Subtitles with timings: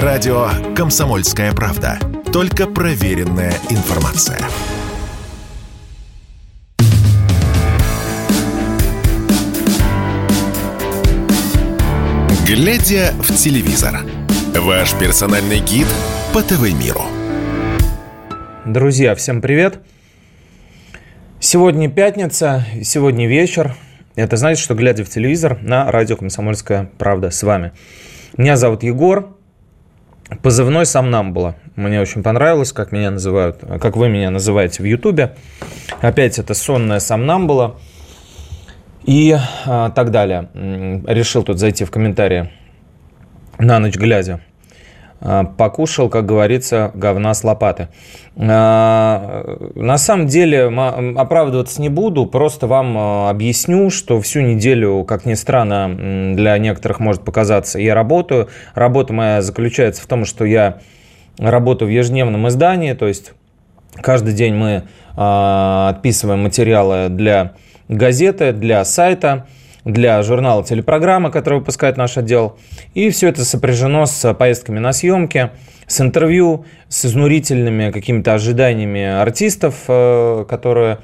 [0.00, 1.98] Радио «Комсомольская правда».
[2.32, 4.38] Только проверенная информация.
[12.46, 14.00] Глядя в телевизор.
[14.56, 15.86] Ваш персональный гид
[16.32, 17.02] по ТВ-миру.
[18.64, 19.80] Друзья, всем привет.
[21.38, 23.74] Сегодня пятница, сегодня вечер.
[24.16, 27.72] Это значит, что глядя в телевизор на радио «Комсомольская правда» с вами.
[28.38, 29.36] Меня зовут Егор,
[30.42, 31.56] позывной сам нам было.
[31.76, 35.34] Мне очень понравилось, как меня называют, как вы меня называете в Ютубе.
[36.00, 37.76] Опять это сонная сомнамбула
[39.04, 40.48] и а, так далее.
[41.06, 42.50] Решил тут зайти в комментарии
[43.58, 44.40] на ночь глядя.
[45.24, 47.88] А, покушал, как говорится, говна с лопаты.
[48.36, 50.64] А, на самом деле
[51.16, 56.98] оправдываться не буду, просто вам а, объясню, что всю неделю, как ни странно, для некоторых
[56.98, 58.48] может показаться, я работаю.
[58.74, 60.78] Работа моя заключается в том, что я
[61.38, 63.32] работаю в ежедневном издании, то есть
[63.94, 64.82] каждый день мы
[65.14, 67.52] отписываем материалы для
[67.88, 69.46] газеты, для сайта–
[69.84, 72.56] для журнала телепрограммы, который выпускает наш отдел.
[72.94, 75.50] И все это сопряжено с поездками на съемки,
[75.86, 80.98] с интервью, с изнурительными какими-то ожиданиями артистов, э, которые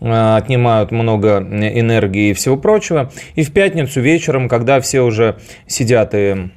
[0.00, 3.10] э, отнимают много энергии и всего прочего.
[3.34, 5.36] И в пятницу вечером, когда все уже
[5.66, 6.50] сидят и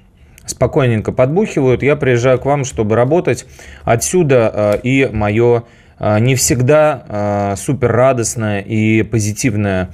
[0.45, 3.45] спокойненько подбухивают, я приезжаю к вам, чтобы работать.
[3.83, 5.63] Отсюда э, и мое
[5.97, 9.91] не всегда супер радостное и позитивное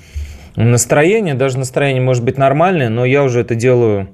[0.56, 4.10] настроение, даже настроение может быть нормальное, но я уже это делаю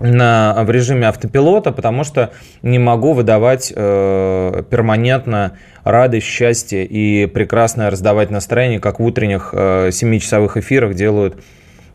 [0.00, 7.90] на, в режиме автопилота, потому что не могу выдавать э, перманентно радость, счастье и прекрасное
[7.90, 11.42] раздавать настроение, как в утренних э, 7-часовых эфирах делают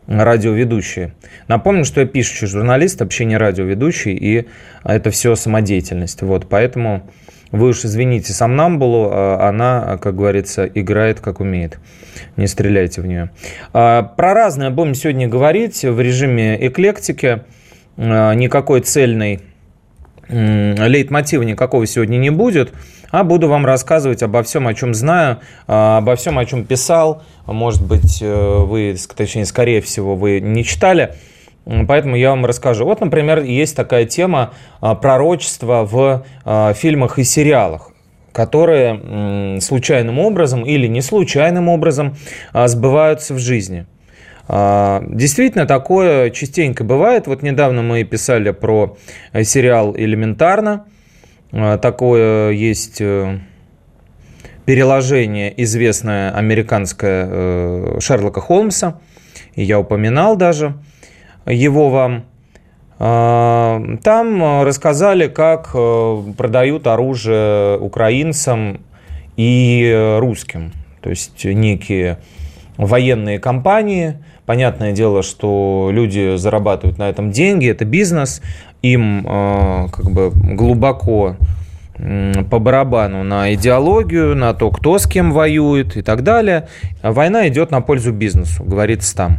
[0.06, 1.12] радиоведущие.
[1.48, 4.46] Напомню, что я пишущий журналист, вообще не радиоведущий, и
[4.84, 6.22] это все самодеятельность.
[6.22, 7.02] Вот, поэтому
[7.50, 11.78] вы уж извините Самнамбулу, а она, как говорится, играет как умеет.
[12.36, 13.30] Не стреляйте в нее.
[13.72, 17.42] А, про разное будем сегодня говорить в режиме эклектики.
[17.96, 19.40] А, никакой цельной
[20.28, 22.74] лейтмотива никакого сегодня не будет,
[23.10, 27.22] а буду вам рассказывать обо всем, о чем знаю, обо всем, о чем писал.
[27.46, 31.14] Может быть, э, вы, точнее, скорее всего, вы не читали–
[31.86, 32.86] Поэтому я вам расскажу.
[32.86, 37.92] Вот, например, есть такая тема а, пророчества в а, фильмах и сериалах
[38.30, 42.14] которые случайным образом или не случайным образом
[42.52, 43.86] а, сбываются в жизни.
[44.48, 47.26] Действительно, такое частенько бывает.
[47.26, 48.96] Вот недавно мы писали про
[49.32, 50.86] э, сериал «Элементарно».
[51.50, 53.40] Такое есть э,
[54.64, 59.00] переложение известное американское э, Шерлока Холмса.
[59.54, 60.74] Я упоминал даже–
[61.48, 62.24] его вам.
[62.98, 68.80] А, там рассказали, как э, продают оружие украинцам
[69.36, 70.72] и русским.
[71.00, 72.18] То есть некие
[72.76, 74.18] военные компании.
[74.46, 78.40] Понятное дело, что люди зарабатывают на этом деньги, это бизнес.
[78.80, 81.36] Им как бы глубоко
[81.98, 86.68] по барабану на идеологию, на то, кто с кем воюет и так далее.
[87.02, 89.38] Война идет на пользу бизнесу, говорится там.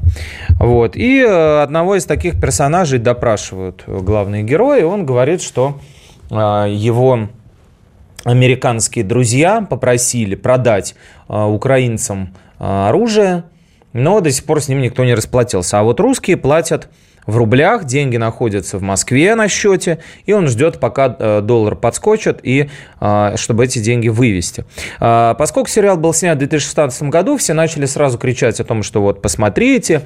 [0.60, 0.96] Вот.
[0.96, 4.82] И э, одного из таких персонажей допрашивают главные герои.
[4.82, 5.80] Он говорит, что
[6.30, 6.36] э,
[6.70, 7.30] его
[8.26, 10.96] американские друзья попросили продать
[11.30, 13.44] э, украинцам оружие,
[13.94, 15.80] но до сих пор с ним никто не расплатился.
[15.80, 16.90] А вот русские платят
[17.30, 22.40] в рублях, деньги находятся в Москве на счете, и он ждет, пока э, доллар подскочит,
[22.44, 22.70] и
[23.00, 24.66] э, чтобы эти деньги вывести.
[25.00, 29.02] А, поскольку сериал был снят в 2016 году, все начали сразу кричать о том, что
[29.02, 30.02] вот посмотрите,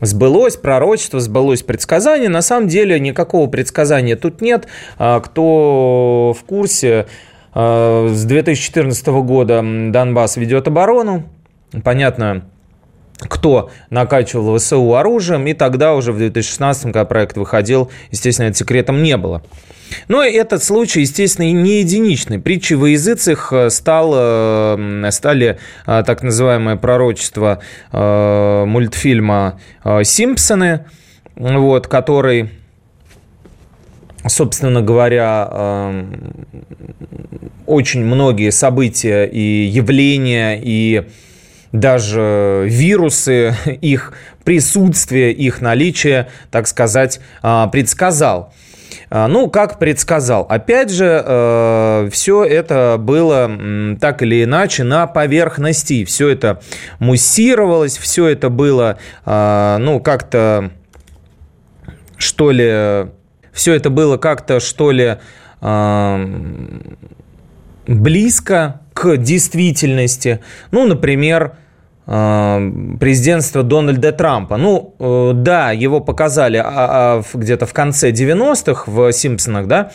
[0.00, 2.28] сбылось пророчество, сбылось предсказание.
[2.28, 4.66] На самом деле никакого предсказания тут нет.
[4.96, 7.06] Кто в курсе,
[7.54, 11.24] э, с 2014 года Донбасс ведет оборону.
[11.82, 12.44] Понятно,
[13.18, 19.02] кто накачивал ВСУ оружием, и тогда уже в 2016, когда проект выходил, естественно, это секретом
[19.02, 19.42] не было.
[20.08, 22.38] Но этот случай, естественно, не единичный.
[22.38, 27.60] Притчей во языцах э, стал, э, стали э, так называемое пророчество
[27.92, 29.60] мультфильма
[30.02, 30.86] «Симпсоны»,
[31.36, 32.50] вот, который
[34.28, 35.92] собственно говоря,
[37.66, 41.06] очень многие события и явления, и
[41.72, 44.12] даже вирусы, их
[44.44, 48.52] присутствие, их наличие, так сказать, а, предсказал.
[49.08, 50.46] А, ну, как предсказал.
[50.48, 56.04] Опять же, э, все это было так или иначе на поверхности.
[56.04, 56.60] Все это
[56.98, 60.70] муссировалось, все это было, а, ну, как-то,
[62.16, 63.10] что ли,
[63.52, 65.18] все это было как-то, что ли,
[67.86, 70.40] близко к действительности.
[70.70, 71.56] Ну, например,
[72.06, 74.56] президентство Дональда Трампа.
[74.56, 76.64] Ну, э, да, его показали а,
[77.18, 79.90] а, где-то в конце 90-х в «Симпсонах», да,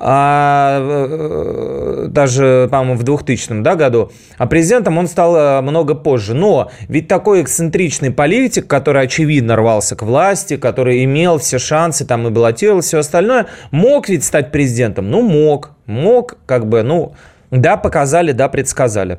[0.00, 6.34] а, э, даже, по-моему, в 2000 да, году, а президентом он стал э, много позже.
[6.34, 12.28] Но ведь такой эксцентричный политик, который, очевидно, рвался к власти, который имел все шансы, там
[12.28, 15.10] и баллотировал, все остальное, мог ведь стать президентом?
[15.10, 15.70] Ну, мог.
[15.86, 17.14] Мог, как бы, ну,
[17.50, 19.18] да, показали, да, предсказали.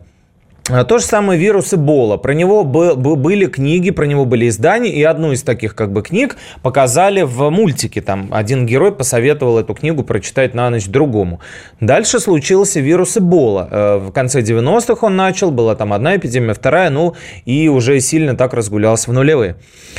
[0.71, 2.17] А, то же самое вирус Эбола.
[2.17, 6.37] Про него были книги, про него были издания, и одну из таких как бы книг
[6.61, 8.01] показали в мультике.
[8.01, 11.39] Там один герой посоветовал эту книгу прочитать на ночь другому.
[11.79, 13.67] Дальше случился вирус Эбола.
[13.71, 18.35] Э, в конце 90-х он начал, была там одна эпидемия, вторая, ну и уже сильно
[18.35, 19.55] так разгулялся в нулевые.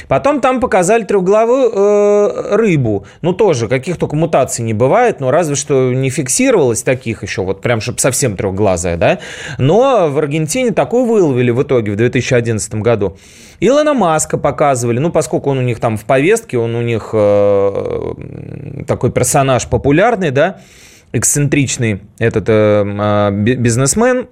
[0.06, 3.06] Потом там показали трехглавую э, рыбу.
[3.22, 7.60] Ну тоже, каких только мутаций не бывает, но разве что не фиксировалось таких еще, вот
[7.60, 9.18] прям, чтобы совсем трехглазая, да.
[9.58, 13.16] Но в Аргентине Аргентине такую выловили в итоге в 2011 году.
[13.60, 18.14] Илона Маска показывали, ну, поскольку он у них там в повестке, он у них э,
[18.86, 20.60] такой персонаж популярный, да,
[21.12, 24.28] эксцентричный этот э, э бизнесмен,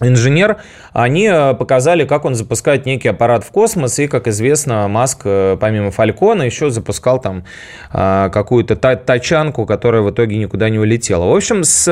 [0.00, 0.58] инженер,
[0.92, 5.56] они э, показали, как он запускает некий аппарат в космос, и, как известно, Маск, э,
[5.60, 7.44] помимо Фалькона, еще запускал там
[7.92, 11.24] э, какую-то тачанку, которая в итоге никуда не улетела.
[11.24, 11.84] В общем, с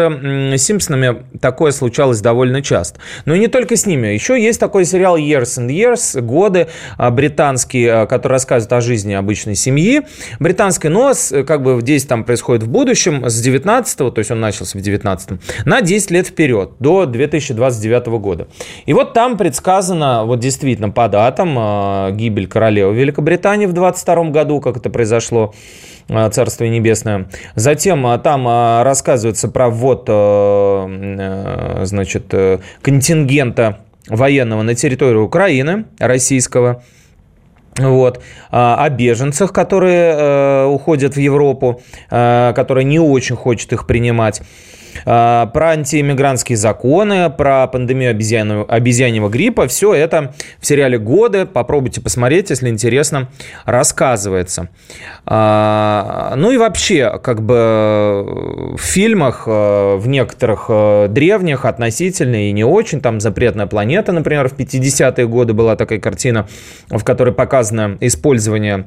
[0.58, 3.00] Симпсонами такое случалось довольно часто.
[3.25, 4.09] Но и не только с ними.
[4.09, 6.69] Еще есть такой сериал Years and Years, годы,
[6.99, 10.02] британский, который рассказывает о жизни обычной семьи
[10.38, 11.12] британской, но
[11.47, 15.64] как бы здесь там происходит в будущем, с 19 то есть он начался в 19
[15.64, 18.48] на 10 лет вперед, до 2029 1999 года.
[18.87, 24.60] И вот там предсказано, вот действительно по датам, э, гибель королевы Великобритании в 22 году,
[24.60, 25.54] как это произошло,
[26.08, 27.28] э, Царствие Небесное.
[27.54, 28.46] Затем э, там
[28.82, 30.06] рассказывается про ввод
[31.87, 32.34] значит,
[32.82, 33.78] контингента
[34.08, 36.82] военного на территорию Украины, российского,
[37.78, 44.42] вот, о беженцах, которые уходят в Европу, которая не очень хочет их принимать.
[45.04, 49.66] А, про антииммигрантские законы, про пандемию обезьянного, обезьяньего гриппа.
[49.69, 51.46] Все это в сериале «Годы».
[51.46, 53.28] Попробуйте посмотреть, если интересно,
[53.64, 54.69] рассказывается.
[55.25, 62.52] А, ну и вообще, как бы в фильмах, э, в некоторых э, древних, относительно и
[62.52, 66.46] не очень, там «Запретная планета», например, в 50-е годы была такая картина,
[66.88, 68.87] в которой показано использование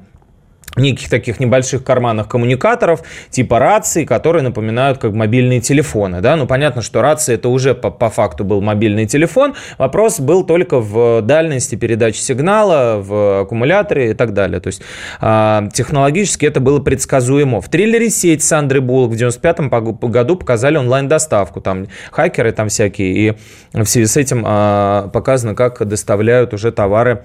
[0.80, 6.22] неких таких небольших карманных коммуникаторов, типа рации, которые напоминают как мобильные телефоны.
[6.22, 6.36] Да?
[6.36, 9.56] Ну, понятно, что рация это уже по, по факту был мобильный телефон.
[9.78, 14.60] Вопрос был только в дальности передачи сигнала, в аккумуляторе и так далее.
[14.60, 14.82] То есть
[15.22, 17.62] э, технологически это было предсказуемо.
[17.62, 19.60] В триллере «Сеть» с Сандрой Буллок в 95
[20.02, 21.62] году показали онлайн-доставку.
[21.62, 23.10] Там хакеры там всякие.
[23.10, 23.34] И
[23.74, 27.24] в связи с этим э, показано, как доставляют уже товары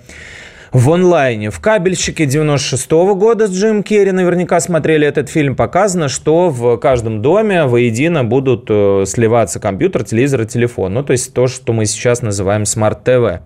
[0.74, 1.50] в онлайне.
[1.50, 5.54] В «Кабельщике» 96 -го года с Джим Керри наверняка смотрели этот фильм.
[5.54, 10.94] Показано, что в каждом доме воедино будут э, сливаться компьютер, телевизор и телефон.
[10.94, 13.42] Ну, то есть то, что мы сейчас называем смарт-ТВ.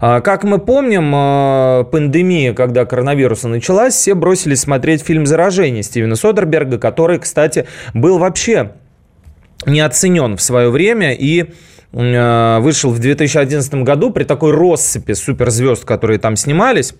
[0.00, 6.16] А, как мы помним, э, пандемия, когда коронавируса началась, все бросились смотреть фильм «Заражение» Стивена
[6.16, 8.72] Содерберга, который, кстати, был вообще
[9.64, 11.52] не оценен в свое время и
[11.92, 16.94] вышел в 2011 году при такой россыпи суперзвезд, которые там снимались.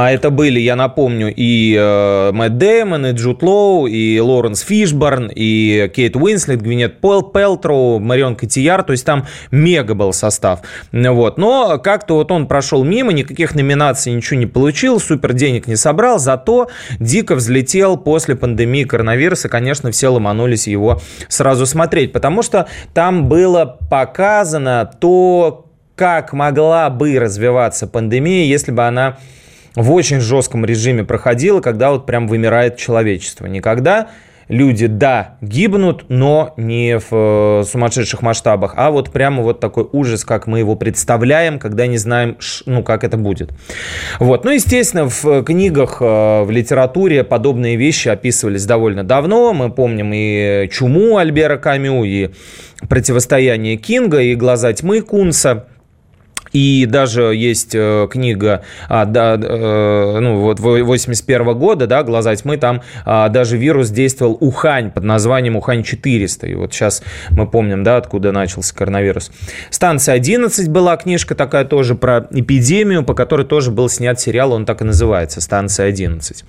[0.00, 5.28] А это были, я напомню, и э, Мэтт Дэймон, и Джуд Лоу, и Лоренс Фишборн,
[5.34, 8.84] и Кейт Уинслет, Гвинет Пел, Пелтроу, Марион Котияр.
[8.84, 10.60] То есть там мега был состав.
[10.92, 11.36] Вот.
[11.36, 16.20] Но как-то вот он прошел мимо, никаких номинаций ничего не получил, супер денег не собрал,
[16.20, 16.68] зато
[17.00, 19.48] дико взлетел после пандемии коронавируса.
[19.48, 27.18] Конечно, все ломанулись его сразу смотреть, потому что там было показано то, как могла бы
[27.18, 29.18] развиваться пандемия, если бы она
[29.82, 33.46] в очень жестком режиме проходило, когда вот прям вымирает человечество.
[33.46, 34.08] Никогда
[34.48, 40.24] люди, да, гибнут, но не в э, сумасшедших масштабах, а вот прямо вот такой ужас,
[40.24, 43.52] как мы его представляем, когда не знаем, ну, как это будет.
[44.18, 44.44] Вот.
[44.44, 49.52] Ну, естественно, в книгах, э, в литературе подобные вещи описывались довольно давно.
[49.52, 52.30] Мы помним и «Чуму» Альбера Камю, и
[52.88, 55.66] «Противостояние Кинга», и «Глаза тьмы» Кунса–
[56.52, 62.56] И даже есть э, книга, а, да, э, ну, вот 81 года, да, «Глаза тьмы»,
[62.56, 66.48] там а, даже вирус действовал Ухань под названием Ухань-400.
[66.48, 69.30] И вот сейчас мы помним, да, откуда начался коронавирус.
[69.70, 74.64] «Станция 11» была книжка такая тоже про эпидемию, по которой тоже был снят сериал, он
[74.64, 76.44] так и называется «Станция 11».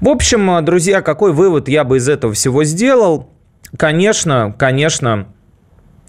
[0.00, 3.30] В общем, друзья, какой вывод я бы из этого всего сделал?
[3.76, 5.26] Конечно, конечно,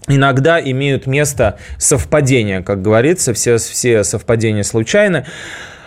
[0.08, 5.26] иногда имеют место совпадения, как говорится, все, все совпадения случайны.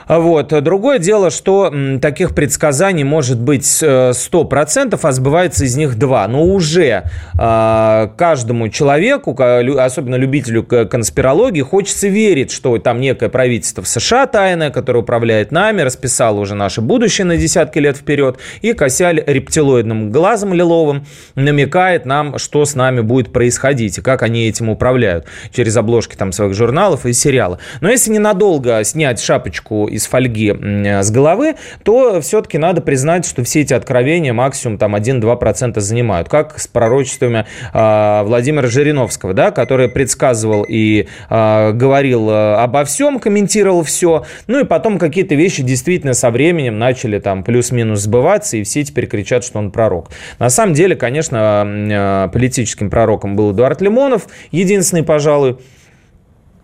[0.10, 0.48] Вот.
[0.64, 6.28] Другое дело, что таких предсказаний может быть 100%, а сбывается из них два.
[6.28, 7.04] Но уже
[7.38, 14.72] а, каждому человеку, особенно любителю конспирологии, хочется верить, что там некое правительство в США тайное,
[14.72, 20.56] которое управляет нами, расписало уже наше будущее на десятки лет вперед, и Косяль рептилоидным глазом
[20.56, 26.16] лиловым намекает нам, что с нами будет происходить, и как они этим управляют через обложки
[26.16, 27.60] там своих журналов и сериала.
[27.82, 33.62] Но если ненадолго снять шапочку из фольги с головы, то все-таки надо признать, что все
[33.62, 36.30] эти откровения максимум там 1-2% занимают.
[36.30, 43.84] Как с пророчествами э, Владимира Жириновского, да, который предсказывал и э, говорил обо всем, комментировал
[43.84, 48.84] все, ну и потом какие-то вещи действительно со временем начали там плюс-минус сбываться, и все
[48.84, 50.10] теперь кричат, что он пророк.
[50.38, 55.79] На самом деле, конечно, политическим пророком был Эдуард Лимонов, единственный, пожалуй, Э,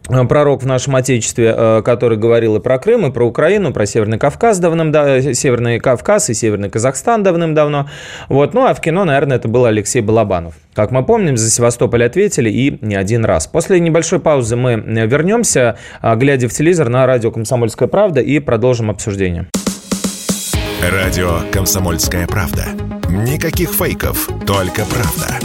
[0.08, 4.18] пророк в нашем Отечестве, э, который говорил и про Крым, и про Украину, про Северный
[4.18, 7.90] Кавказ давным давно Северный Кавказ и Северный Казахстан давным-давно.
[8.30, 8.54] Вот.
[8.54, 10.56] Ну, а в кино, наверное, это был Алексей Балабанов.
[10.74, 13.48] Как мы помним, за Севастополь ответили и не один раз.
[13.48, 18.90] После небольшой паузы мы вернемся, э, глядя в телевизор на радио «Комсомольская правда» и продолжим
[18.90, 19.48] обсуждение.
[20.82, 22.66] Радио «Комсомольская правда».
[23.10, 25.45] Никаких фейков, только правда.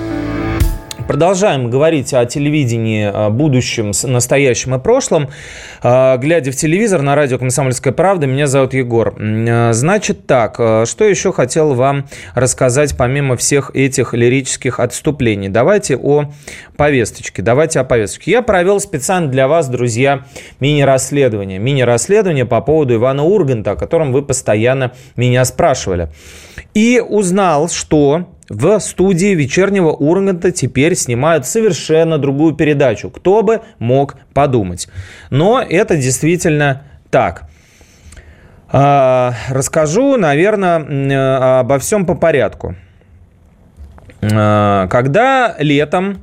[1.07, 5.29] Продолжаем говорить о телевидении, будущем, настоящем и прошлом.
[5.81, 9.15] А, глядя в телевизор на радио «Комсомольская правда», меня зовут Егор.
[9.17, 15.49] А, значит так, а, что еще хотел вам рассказать помимо всех этих лирических отступлений?
[15.49, 16.31] Давайте о
[16.77, 17.41] повесточке.
[17.41, 18.31] Давайте о повесточке.
[18.31, 20.25] Я провел специально для вас, друзья,
[20.59, 21.59] мини-расследование.
[21.59, 26.09] Мини-расследование по поводу Ивана Урганта, о котором вы постоянно меня спрашивали.
[26.73, 33.09] И узнал, что в студии вечернего Урганта теперь снимают совершенно другую передачу.
[33.09, 34.89] Кто бы мог подумать.
[35.29, 37.43] Но это действительно так.
[38.67, 42.75] А, расскажу, наверное, обо всем по порядку.
[44.21, 46.17] А, когда летом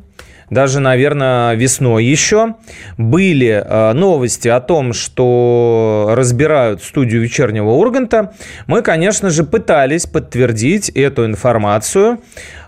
[0.50, 2.54] даже, наверное, весной еще,
[2.96, 8.32] были э, новости о том, что разбирают студию вечернего Урганта,
[8.66, 12.20] мы, конечно же, пытались подтвердить эту информацию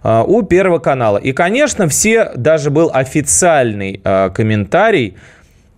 [0.02, 1.18] э, у Первого канала.
[1.18, 5.16] И, конечно, все, даже был официальный э, комментарий,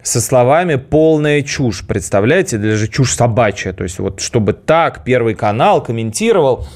[0.03, 1.87] со словами «полная чушь».
[1.87, 3.73] Представляете, даже чушь собачья.
[3.73, 6.67] То есть вот чтобы так Первый канал комментировал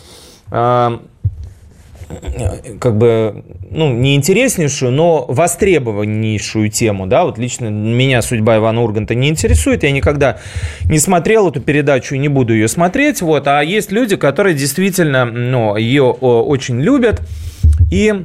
[2.79, 9.15] как бы, ну, не интереснейшую, но востребованнейшую тему, да, вот лично меня судьба Ивана Урганта
[9.15, 10.39] не интересует, я никогда
[10.89, 15.25] не смотрел эту передачу и не буду ее смотреть, вот, а есть люди, которые действительно,
[15.25, 17.23] ну, ее очень любят,
[17.91, 18.25] и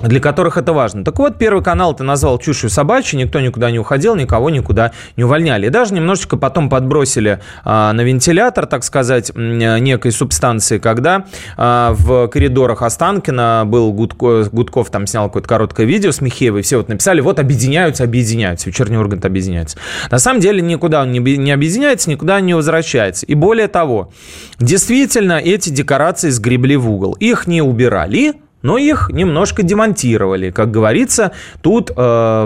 [0.00, 1.04] для которых это важно.
[1.04, 5.24] Так вот, Первый канал ты назвал чушью собачьей, никто никуда не уходил, никого никуда не
[5.24, 5.66] увольняли.
[5.66, 11.26] И даже немножечко потом подбросили а, на вентилятор, так сказать, некой субстанции, когда
[11.56, 16.76] а, в коридорах Останкина был Гудков, Гудков там снял какое-то короткое видео с Михеевой, все
[16.76, 19.78] вот написали, вот объединяются, объединяются, вечерний Ургант объединяется.
[20.10, 23.26] На самом деле никуда он не, не объединяется, никуда не возвращается.
[23.26, 24.12] И более того,
[24.58, 27.12] действительно эти декорации сгребли в угол.
[27.14, 28.34] Их не убирали,
[28.68, 30.50] но их немножко демонтировали.
[30.50, 31.32] Как говорится,
[31.62, 31.94] тут э,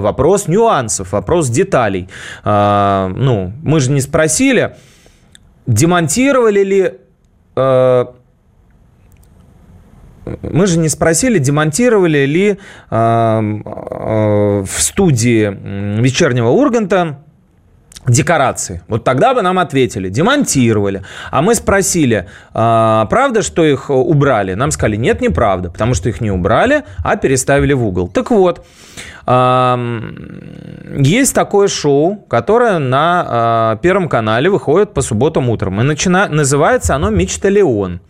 [0.00, 2.08] вопрос нюансов, вопрос деталей.
[2.44, 4.76] Э, ну, мы же не спросили,
[5.66, 6.92] демонтировали ли...
[7.56, 8.04] Э,
[10.42, 12.56] мы же не спросили, демонтировали ли э,
[12.92, 17.18] э, в студии вечернего Урганта
[18.06, 18.82] декорации.
[18.88, 21.02] Вот тогда бы нам ответили, демонтировали.
[21.30, 24.54] А мы спросили, а, правда, что их убрали?
[24.54, 28.08] Нам сказали, нет, неправда, потому что их не убрали, а переставили в угол.
[28.08, 28.64] Так вот,
[29.24, 29.78] а,
[30.98, 35.80] есть такое шоу, которое на а, Первом канале выходит по субботам утром.
[35.80, 36.28] И начина...
[36.28, 38.00] называется оно «Мечталеон».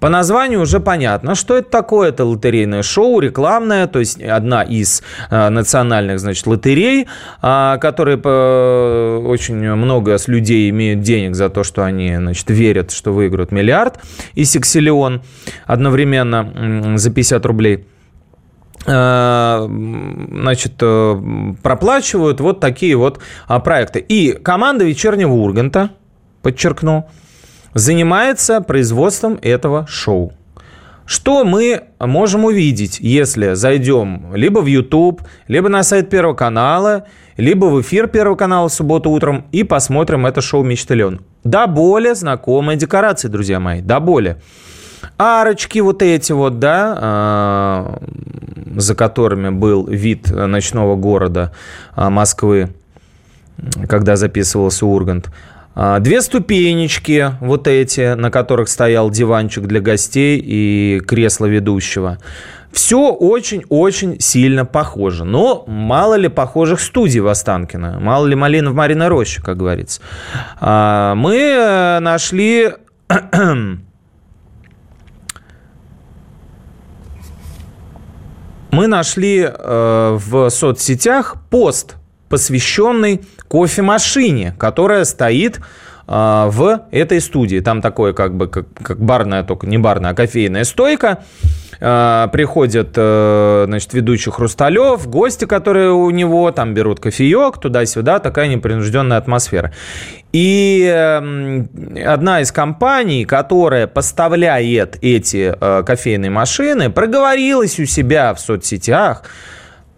[0.00, 2.08] По названию уже понятно, что это такое.
[2.08, 7.06] Это лотерейное шоу, рекламное, то есть одна из э, национальных, значит, лотерей,
[7.42, 12.90] э, которые э, очень много с людей имеют денег за то, что они, значит, верят,
[12.90, 14.00] что выиграют миллиард
[14.34, 15.22] и сексиллион
[15.66, 17.86] одновременно за 50 рублей
[18.86, 23.98] э, значит, э, проплачивают вот такие вот а, проекты.
[24.00, 25.90] И команда вечернего Урганта,
[26.42, 27.10] подчеркну,
[27.74, 30.32] занимается производством этого шоу.
[31.06, 37.66] Что мы можем увидеть, если зайдем либо в YouTube, либо на сайт Первого канала, либо
[37.66, 41.20] в эфир Первого канала в субботу утром и посмотрим это шоу «Мечталион».
[41.42, 44.36] До более знакомые декорации, друзья мои, до более.
[45.16, 48.02] Арочки вот эти вот, да, а,
[48.76, 51.50] за которыми был вид ночного города
[51.96, 52.68] а, Москвы,
[53.88, 55.28] когда записывался Ургант–
[56.00, 62.18] две ступенечки вот эти, на которых стоял диванчик для гостей и кресло ведущего.
[62.72, 65.24] Все очень-очень сильно похоже.
[65.24, 67.98] Но мало ли похожих студий в Останкино.
[68.00, 70.00] Мало ли малин в Мариной роще, как говорится.
[70.60, 72.70] А, мы э, нашли...
[78.72, 81.96] Мы нашли э, в соцсетях пост
[82.30, 85.60] посвященный кофемашине, которая стоит
[86.06, 87.60] а, в этой студии.
[87.60, 91.24] Там такое как бы как, как барная, только не барная, а кофейная стойка.
[91.82, 98.48] А, приходят, э, значит, ведущий Хрусталев, гости, которые у него, там берут кофеек, туда-сюда, такая
[98.48, 99.72] непринужденная атмосфера.
[100.32, 100.86] И
[102.06, 109.22] одна из компаний, которая поставляет эти э, кофейные машины, проговорилась у себя в соцсетях,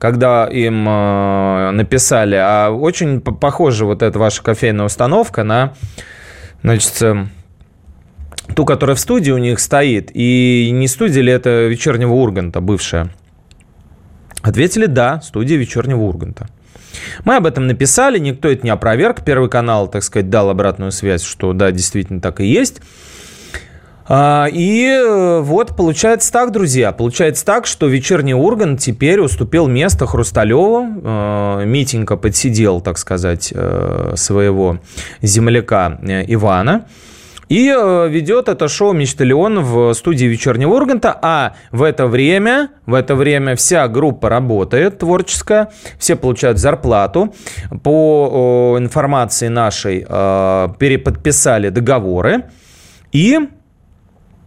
[0.03, 5.75] когда им э, написали, а очень похожа вот эта ваша кофейная установка на,
[6.65, 7.27] значит, э,
[8.57, 10.11] ту, которая в студии у них стоит.
[10.13, 13.11] И не студия ли это вечернего Урганта, бывшая?
[14.43, 16.49] Ответили, да, студия вечернего Урганта.
[17.25, 19.25] Мы об этом написали, никто это не опроверг.
[19.25, 22.81] Первый канал, так сказать, дал обратную связь, что да, действительно так и есть.
[24.09, 30.07] А, и э, вот получается так, друзья, получается так, что вечерний Урган теперь уступил место
[30.07, 30.87] Хрусталеву.
[31.03, 34.79] Э, Митенька подсидел, так сказать, э, своего
[35.21, 36.87] земляка Ивана.
[37.49, 43.15] И ведет это шоу «Мечталион» в студии вечернего Урганта, а в это время, в это
[43.15, 45.69] время вся группа работает творческая,
[45.99, 47.35] все получают зарплату.
[47.83, 52.45] По информации нашей переподписали договоры.
[53.13, 53.39] И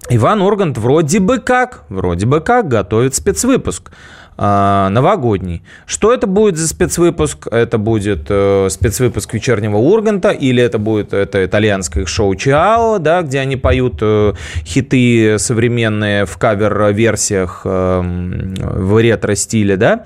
[0.10, 3.92] Иван Ургант вроде бы как, вроде бы как готовит спецвыпуск
[4.38, 5.64] э, новогодний.
[5.88, 7.48] Что это будет за спецвыпуск?
[7.50, 13.40] Это будет э, спецвыпуск вечернего Урганта или это будет это итальянское шоу Чао, да, где
[13.40, 20.06] они поют э, хиты современные в кавер-версиях э, в ретро-стиле, да?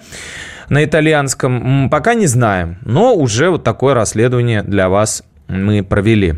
[0.69, 6.35] На итальянском пока не знаем, но уже вот такое расследование для вас мы провели.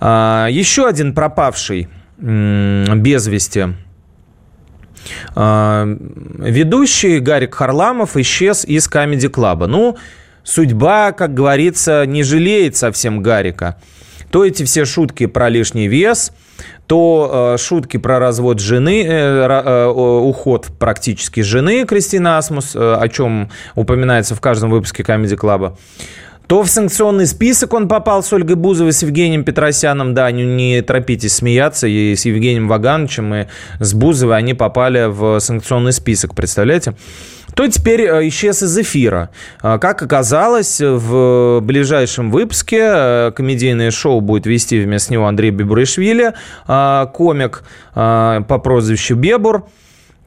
[0.00, 1.88] А, еще один пропавший
[2.20, 3.68] без вести.
[5.34, 5.86] А,
[6.38, 9.66] ведущий Гарик Харламов исчез из Камеди Клаба.
[9.66, 9.96] Ну,
[10.44, 13.80] судьба, как говорится, не жалеет совсем Гарика.
[14.30, 16.32] То эти все шутки про лишний вес,
[16.86, 23.50] то э, шутки про развод жены, э, э, уход практически жены Кристины Асмус, о чем
[23.74, 25.76] упоминается в каждом выпуске Камеди Клаба
[26.50, 30.14] то в санкционный список он попал с Ольгой Бузовой, с Евгением Петросяном.
[30.14, 31.86] Да, не, не торопитесь смеяться.
[31.86, 33.46] И с Евгением Вагановичем и
[33.78, 36.96] с Бузовой они попали в санкционный список, представляете?
[37.54, 39.30] то теперь э, исчез из эфира.
[39.60, 46.32] А, как оказалось, в ближайшем выпуске э, комедийное шоу будет вести вместо него Андрей Бибуришвили,
[46.66, 47.62] а, комик
[47.94, 49.66] а, по прозвищу Бебур.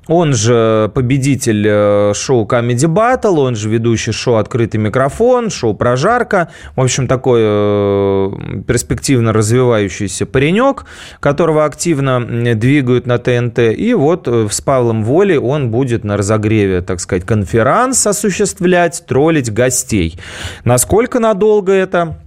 [0.08, 6.50] Он же победитель э, шоу Comedy Battle, он же ведущий шоу «Открытый микрофон», шоу «Прожарка».
[6.76, 8.32] В общем, такой э,
[8.68, 10.86] перспективно развивающийся паренек,
[11.22, 12.20] которого активно
[12.56, 13.60] двигают на ТНТ.
[13.60, 19.54] И вот э, с Павлом Волей он будет на разогреве, так сказать, конферанс осуществлять, троллить
[19.54, 20.20] гостей.
[20.66, 22.18] Насколько надолго это?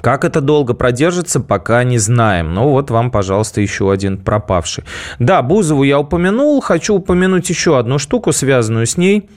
[0.00, 2.54] Как это долго продержится, пока не знаем.
[2.54, 4.84] Ну вот вам, пожалуйста, еще один пропавший.
[5.18, 6.60] Да, Бузову я упомянул.
[6.60, 9.28] Хочу упомянуть еще одну штуку, связанную с ней.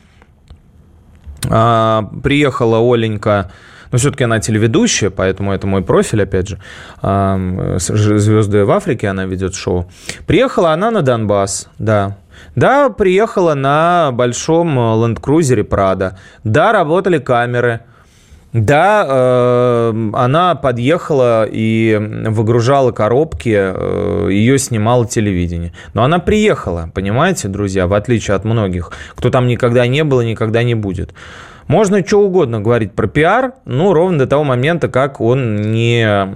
[1.50, 3.52] А, приехала Оленька
[3.92, 6.60] но все-таки она телеведущая, поэтому это мой профиль, опять же.
[7.02, 7.38] А,
[7.78, 9.92] «Звезды в Африке» она ведет шоу.
[10.26, 12.18] Приехала она на Донбасс, да.
[12.56, 16.18] Да, приехала на большом ленд-крузере «Прада».
[16.44, 17.82] Да, работали камеры–
[18.54, 25.72] Да, э, она подъехала и выгружала коробки, э, ее снимало телевидение.
[25.94, 30.26] Но она приехала, понимаете, друзья, в отличие от многих, кто там никогда не был и
[30.26, 31.14] никогда не будет.
[31.68, 36.28] Можно что угодно говорить про пиар, ну, ровно до того момента, как он не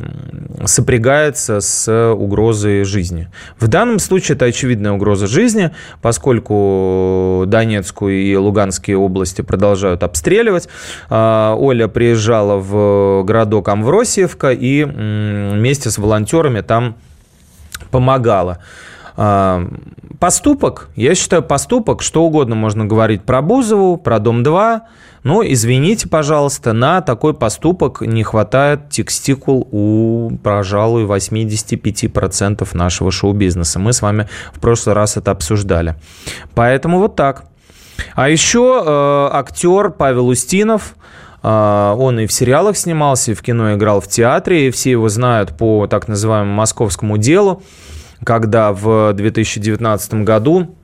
[0.66, 3.30] сопрягается с угрозой жизни.
[3.60, 10.70] В данном случае это очевидная угроза жизни, поскольку Донецкую и Луганские области продолжают обстреливать.
[11.10, 16.96] А, Оля приезжала в городок Амвросиевка и вместе с волонтерами там
[17.92, 18.60] помогала.
[19.18, 19.68] А,
[20.20, 24.82] поступок, я считаю, поступок, что угодно можно говорить про Бузову, про Дом-2,
[25.24, 33.80] но, извините, пожалуйста, на такой поступок не хватает текстикул у, пожалуй, 85% нашего шоу-бизнеса.
[33.80, 35.96] Мы с вами в прошлый раз это обсуждали.
[36.54, 37.46] Поэтому вот так.
[38.14, 40.96] А еще э, актер Павел Устинов,
[41.42, 45.10] э, он и в сериалах снимался, и в кино играл в театре, и все его
[45.10, 47.64] знают по так называемому московскому делу,
[48.24, 50.76] когда в 2019 году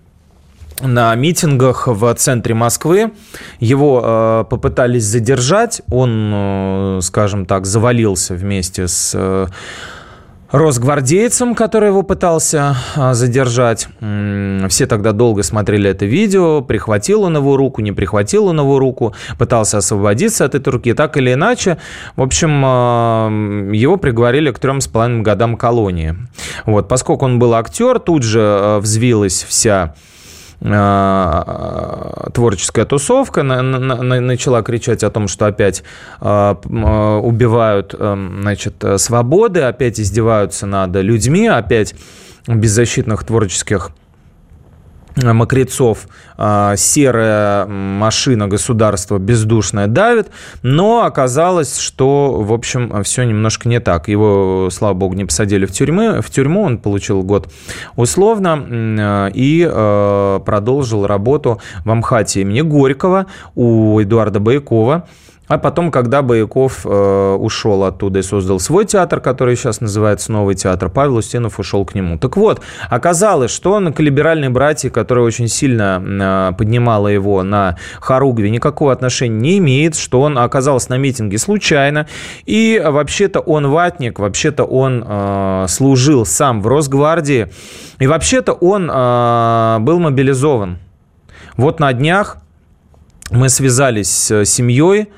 [0.81, 3.11] на митингах в центре Москвы.
[3.59, 5.81] Его э, попытались задержать.
[5.89, 9.47] Он, э, скажем так, завалился вместе с э,
[10.51, 13.87] росгвардейцем, который его пытался э, задержать.
[14.69, 16.61] Все тогда долго смотрели это видео.
[16.61, 19.15] Прихватил он его руку, не прихватил он его руку.
[19.37, 20.93] Пытался освободиться от этой руки.
[20.93, 21.77] Так или иначе,
[22.15, 26.15] в общем, э, его приговорили к трем с половиной годам колонии.
[26.65, 29.95] Вот, поскольку он был актер, тут же э, взвилась вся
[32.33, 35.83] творческая тусовка начала кричать о том, что опять
[36.21, 41.95] э, э, убивают значит, свободы, опять издеваются над людьми, опять
[42.47, 43.91] беззащитных творческих
[45.15, 50.29] мокрецов а, серая машина государства бездушная давит,
[50.61, 54.07] но оказалось, что, в общем, все немножко не так.
[54.07, 57.51] Его, слава богу, не посадили в, тюрьмы, в тюрьму, он получил год
[57.95, 65.07] условно и а, продолжил работу в Амхате имени Горького у Эдуарда Байкова.
[65.51, 70.55] А потом, когда Бояков э, ушел оттуда и создал свой театр, который сейчас называется Новый
[70.55, 72.17] театр, Павел Устинов ушел к нему.
[72.17, 77.75] Так вот, оказалось, что он к либеральной братье, которая очень сильно э, поднимала его на
[77.99, 82.07] хоругве, никакого отношения не имеет, что он оказался на митинге случайно.
[82.45, 87.49] И вообще-то он ватник, вообще-то он э, служил сам в Росгвардии.
[87.99, 90.79] И вообще-то он э, был мобилизован.
[91.57, 92.37] Вот на днях
[93.31, 95.09] мы связались с семьей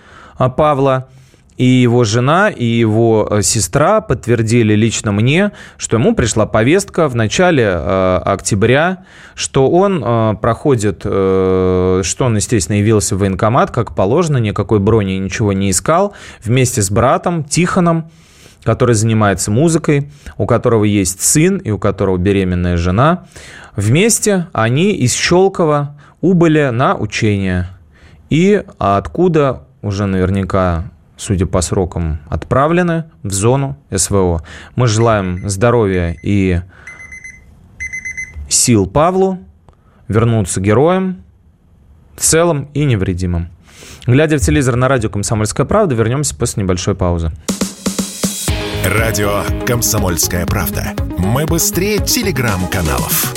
[0.50, 1.08] Павла.
[1.56, 7.16] И его жена, и его э, сестра подтвердили лично мне, что ему пришла повестка в
[7.16, 13.94] начале э, октября, что он э, проходит, э, что он, естественно, явился в военкомат, как
[13.94, 18.10] положено, никакой брони ничего не искал, вместе с братом Тихоном,
[18.64, 23.26] который занимается музыкой, у которого есть сын и у которого беременная жена.
[23.76, 27.68] Вместе они из Щелкова убыли на учение.
[28.30, 30.86] И откуда уже наверняка,
[31.18, 34.42] судя по срокам, отправлены в зону СВО.
[34.76, 36.62] Мы желаем здоровья и
[38.50, 39.38] сил Павлу
[40.08, 41.24] вернуться героем
[42.16, 43.50] целым и невредимым.
[44.08, 47.32] Глядя в телевизор на радио «Комсомольская правда», вернемся после небольшой паузы.
[48.86, 50.94] Радио «Комсомольская правда».
[51.18, 53.34] Мы быстрее телеграм-каналов.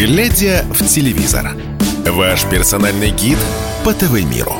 [0.00, 1.50] Глядя в телевизор.
[2.06, 3.36] Ваш персональный гид
[3.84, 4.54] по ТВ-миру.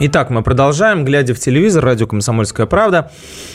[0.00, 1.06] Итак, мы продолжаем.
[1.06, 3.10] Глядя в телевизор, радио «Комсомольская правда».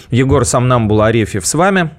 [0.10, 1.92] Егор Самнамбул Арефьев с вами.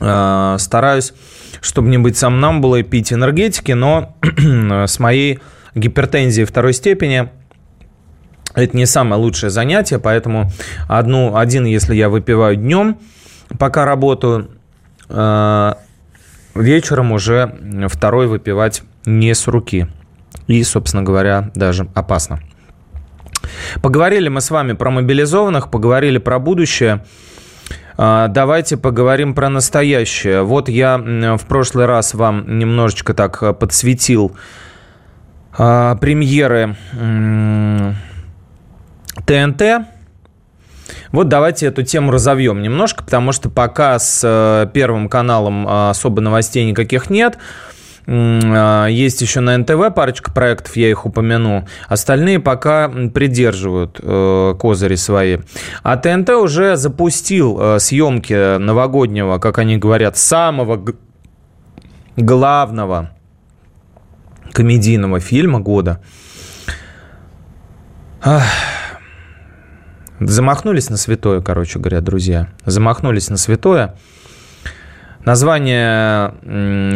[0.00, 1.12] Э, стараюсь,
[1.60, 4.16] чтобы не быть сомнамбулой, пить энергетики, но
[4.86, 5.40] с моей
[5.74, 7.28] гипертензией второй степени
[8.54, 10.50] это не самое лучшее занятие, поэтому
[10.88, 12.96] одну, один, если я выпиваю днем,
[13.58, 14.52] пока работаю,
[15.10, 15.74] э,
[16.54, 19.88] вечером уже второй выпивать не с руки.
[20.46, 22.40] И, собственно говоря, даже опасно.
[23.80, 27.04] Поговорили мы с вами про мобилизованных, поговорили про будущее.
[27.96, 30.42] А, давайте поговорим про настоящее.
[30.42, 34.36] Вот я в прошлый раз вам немножечко так подсветил
[35.56, 36.76] а, премьеры
[39.26, 39.62] ТНТ
[41.12, 46.22] вот давайте эту тему разовьем немножко, потому что пока с э, Первым каналом э, особо
[46.22, 47.36] новостей никаких нет.
[48.06, 51.68] Э, есть еще на НТВ парочка проектов, я их упомяну.
[51.86, 54.00] Остальные пока придерживают
[54.58, 55.38] козыри свои.
[55.82, 60.82] А ТНТ уже запустил съемки новогоднего, как они говорят, самого
[62.16, 63.10] главного
[64.52, 66.00] комедийного фильма года.
[68.22, 68.81] Ах.
[70.28, 72.48] Замахнулись на святое, короче говоря, друзья.
[72.64, 73.94] Замахнулись на святое.
[75.24, 76.34] Название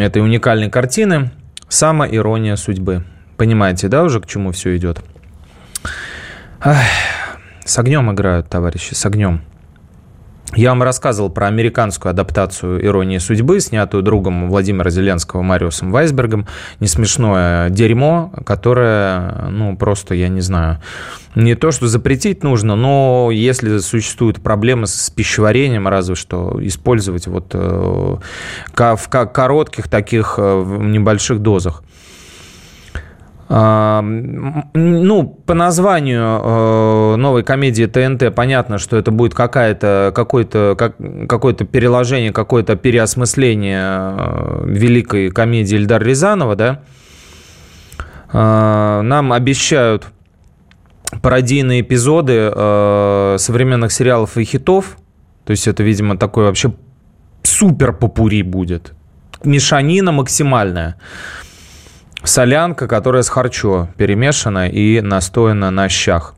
[0.00, 1.30] этой уникальной картины
[1.68, 3.04] «Сама ирония судьбы».
[3.36, 5.00] Понимаете, да, уже к чему все идет?
[6.60, 6.78] Ах,
[7.64, 9.42] с огнем играют, товарищи, с огнем.
[10.54, 16.46] Я вам рассказывал про американскую адаптацию «Иронии судьбы», снятую другом Владимира Зеленского Мариусом Вайсбергом.
[16.78, 20.80] Не смешное дерьмо, которое, ну, просто, я не знаю,
[21.34, 27.50] не то, что запретить нужно, но если существуют проблемы с пищеварением, разве что использовать вот
[27.52, 28.16] э,
[28.76, 31.82] в коротких таких э, небольших дозах.
[33.48, 40.96] Ну, по названию э, новой комедии ТНТ понятно, что это будет какая-то, какое-то, как,
[41.28, 46.80] какое-то переложение, какое-то переосмысление э, великой комедии Эльдар Рязанова, да.
[48.32, 50.06] Э, нам обещают
[51.22, 52.50] пародийные эпизоды
[53.38, 54.98] современных сериалов и хитов.
[55.44, 56.72] То есть это, видимо, такой вообще
[57.44, 58.92] супер попури будет.
[59.44, 60.96] Мешанина максимальная
[62.26, 66.34] солянка, которая с харчо перемешана и настоена на щах.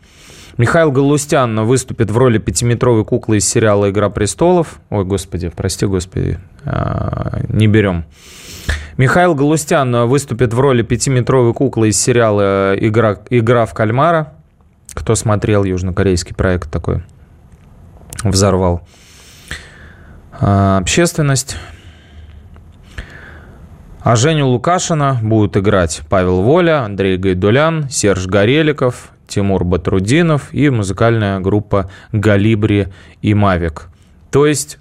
[0.58, 4.80] Михаил Галустян выступит в роли пятиметровой куклы из сериала «Игра престолов».
[4.90, 8.04] Ой, господи, прости, господи, а, не берем.
[8.96, 14.32] Михаил Галустян выступит в роли пятиметровой куклы из сериала «Игра, Игра в кальмара».
[14.94, 17.04] Кто смотрел южнокорейский проект такой?
[18.24, 18.82] Взорвал.
[20.32, 21.56] А, общественность.
[24.08, 31.40] А Женю Лукашина будут играть Павел Воля, Андрей Гайдулян, Серж Гореликов, Тимур Батрудинов и музыкальная
[31.40, 32.88] группа «Галибри»
[33.20, 33.90] и «Мавик».
[34.30, 34.78] То есть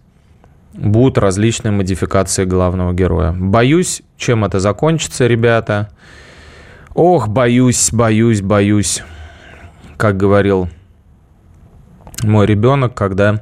[0.73, 3.33] будут различные модификации главного героя.
[3.37, 5.89] Боюсь, чем это закончится, ребята.
[6.95, 9.03] Ох, боюсь, боюсь, боюсь.
[9.97, 10.69] Как говорил
[12.23, 13.41] мой ребенок, когда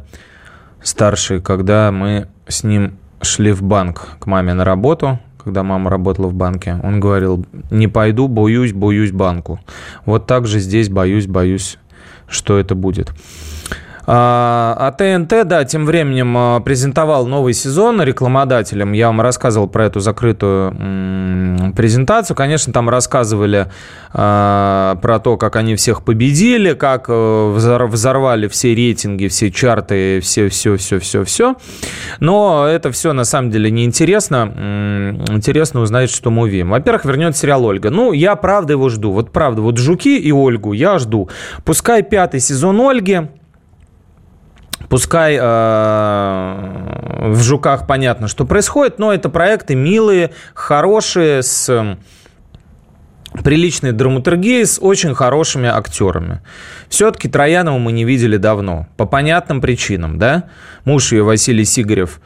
[0.81, 6.27] старший, когда мы с ним шли в банк к маме на работу, когда мама работала
[6.27, 9.59] в банке, он говорил, не пойду, боюсь, боюсь банку.
[10.03, 11.77] Вот так же здесь боюсь, боюсь,
[12.27, 13.13] что это будет.
[14.07, 18.91] А, а ТНТ, да, тем временем а, презентовал новый сезон рекламодателям.
[18.91, 22.35] Я вам рассказывал про эту закрытую презентацию.
[22.35, 23.67] Конечно, там рассказывали
[24.13, 30.49] а, про то, как они всех победили, как э, взорвали все рейтинги, все чарты, все,
[30.49, 31.55] все, все, все, все.
[32.19, 35.15] Но это все на самом деле не интересно.
[35.29, 36.69] Интересно узнать, что мы увидим.
[36.69, 37.89] Во-первых, вернется сериал Ольга.
[37.89, 39.11] Ну, я правда его жду.
[39.11, 41.29] Вот правда, вот Жуки и Ольгу я жду.
[41.63, 43.21] Пускай пятый сезон Ольги
[44.89, 51.97] Пускай э, в «Жуках» понятно, что происходит, но это проекты милые, хорошие, с
[53.43, 56.41] приличной драматургией, с очень хорошими актерами.
[56.89, 60.45] Все-таки Троянова мы не видели давно, по понятным причинам, да?
[60.83, 62.19] Муж ее, Василий Сигарев,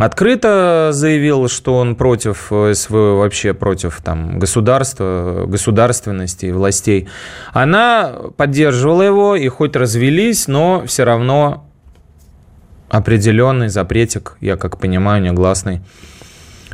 [0.00, 7.08] открыто заявил, что он против СВО, вообще против там, государства, государственности и властей.
[7.52, 11.66] Она поддерживала его, и хоть развелись, но все равно
[12.88, 15.80] определенный запретик, я как понимаю, негласный,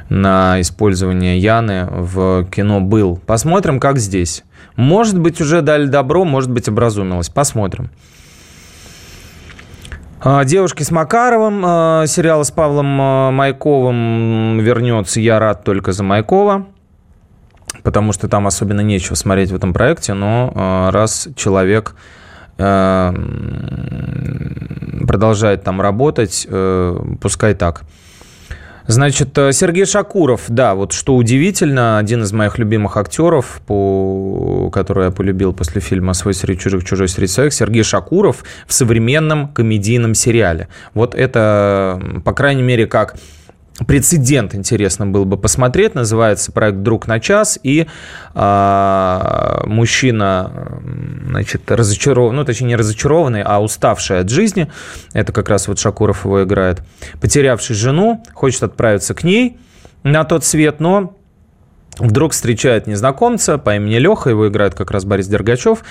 [0.08, 3.20] на использование Яны в кино был.
[3.26, 4.44] Посмотрим, как здесь.
[4.76, 7.28] Может быть, уже дали добро, может быть, образумилась.
[7.28, 7.90] Посмотрим.
[10.28, 15.20] А, девушки с Макаровым, а, сериал с Павлом а, Майковым вернется.
[15.20, 16.66] Я рад только за Майкова,
[17.84, 21.94] потому что там особенно нечего смотреть в этом проекте, но раз человек
[25.06, 26.48] продолжает там работать,
[27.20, 27.82] пускай так.
[28.88, 35.06] Значит, э, Сергей Шакуров, да, вот что удивительно, один из моих любимых актеров, по, который
[35.06, 40.14] я полюбил после фильма «Свой среди чужих, чужой среди своих», Сергей Шакуров в современном комедийном
[40.14, 40.68] сериале.
[40.94, 43.16] Вот это, по крайней мере, как
[43.86, 45.94] прецедент интересно было бы посмотреть.
[45.94, 47.58] Называется проект «Друг на час».
[47.62, 47.86] И
[48.34, 50.80] э, мужчина,
[51.26, 54.70] значит, разочарованный, ну, точнее, не разочарованный, а уставший от жизни,
[55.12, 56.82] это как раз вот Шакуров его играет,
[57.20, 59.58] потерявший жену, хочет отправиться к ней
[60.02, 61.16] на тот свет, но
[61.98, 65.84] вдруг встречает незнакомца по имени Леха, его играет как раз Борис Дергачев,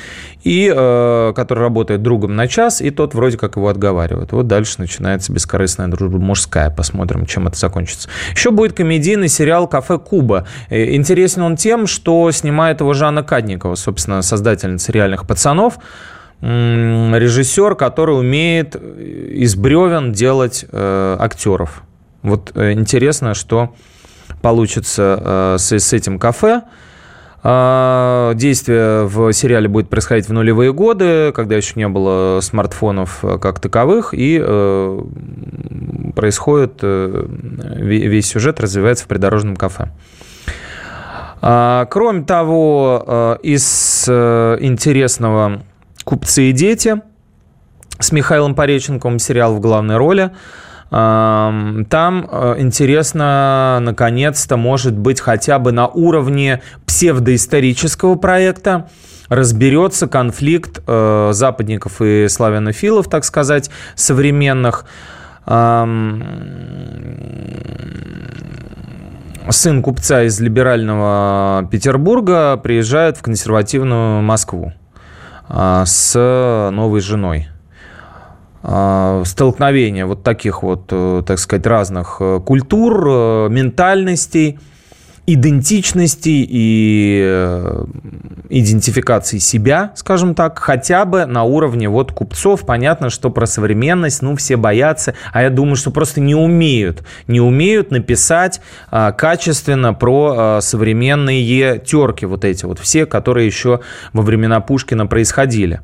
[0.44, 4.32] и, э, который работает другом на час, и тот вроде как его отговаривает.
[4.32, 6.70] Вот дальше начинается бескорыстная дружба мужская.
[6.70, 8.10] Посмотрим, чем это закончится.
[8.34, 10.48] Еще будет комедийный сериал «Кафе Куба».
[10.70, 15.80] Э, интересен он тем, что снимает его Жанна Кадникова, собственно, создательница «Реальных пацанов»,
[16.42, 21.84] режиссер, который умеет из бревен делать э, актеров.
[22.22, 23.74] Вот э, интересно, что
[24.46, 26.62] получится с, с этим кафе.
[27.42, 33.60] А, действие в сериале будет происходить в нулевые годы, когда еще не было смартфонов как
[33.60, 35.02] таковых, и э,
[36.16, 37.26] происходит, э,
[37.78, 39.90] весь сюжет развивается в придорожном кафе.
[41.42, 45.64] А, кроме того, э, из интересного
[46.04, 47.02] «Купцы и дети»
[47.98, 50.30] с Михаилом Пореченковым сериал в главной роли–
[50.96, 58.88] там э, интересно, наконец-то, может быть, хотя бы на уровне псевдоисторического проекта
[59.28, 64.86] разберется конфликт э, западников и славянофилов, так сказать, современных.
[65.48, 66.24] Сын
[69.84, 74.74] купца из либерального Петербурга приезжает в консервативную Москву
[75.48, 76.18] а, с
[76.72, 77.50] новой женой.
[78.68, 84.58] А, столкновения вот таких вот, э, так сказать, разных э, культур, э, ментальностей,
[85.28, 87.54] идентичности и
[88.50, 92.66] идентификации себя, скажем так, хотя бы на уровне вот купцов.
[92.66, 97.42] Понятно, что про современность, ну, все боятся, а я думаю, что просто не умеют, не
[97.42, 103.82] умеют написать а, качественно про а, современные терки, вот эти вот все, которые еще
[104.14, 105.82] во времена Пушкина происходили.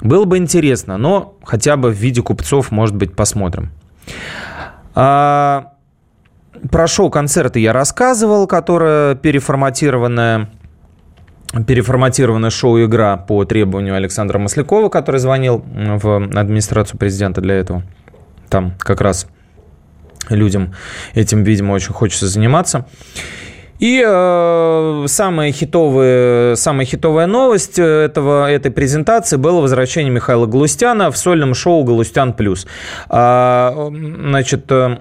[0.00, 3.70] Было бы интересно, но хотя бы в виде купцов, может быть, посмотрим.
[4.94, 5.72] А,
[6.70, 10.50] про шоу-концерты я рассказывал, которое переформатированное
[11.66, 17.84] переформатированное шоу-игра по требованию Александра Маслякова, который звонил в администрацию президента для этого.
[18.48, 19.28] Там как раз
[20.28, 20.74] людям
[21.14, 22.86] этим, видимо, очень хочется заниматься.
[23.78, 31.16] И э, самая, хитовая, самая хитовая новость этого, этой презентации было возвращение Михаила Галустяна в
[31.16, 32.66] сольном шоу «Галустян плюс».
[33.08, 34.98] А, значит, э,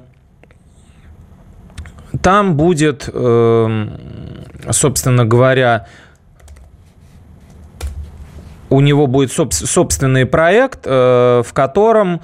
[2.21, 3.87] там будет, э,
[4.71, 5.87] собственно говоря,
[8.69, 12.21] у него будет собственный проект, э, в котором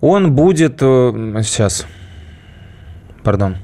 [0.00, 0.78] он будет...
[0.80, 1.86] Э, сейчас,
[3.22, 3.56] пардон.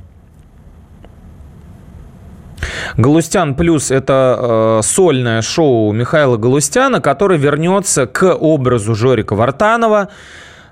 [2.97, 10.09] Галустян плюс это э, сольное шоу Михаила Галустяна, который вернется к образу Жорика Вартанова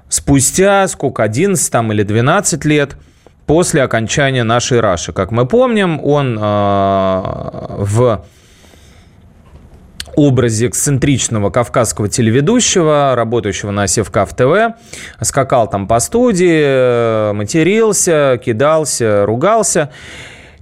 [0.08, 2.96] спустя сколько, 11 там, или 12 лет
[3.46, 5.12] после окончания нашей Раши.
[5.12, 8.24] Как мы помним, он э, в
[10.16, 14.74] образе эксцентричного кавказского телеведущего, работающего на Севкав ТВ,
[15.22, 19.90] скакал там по студии, э, матерился, кидался, ругался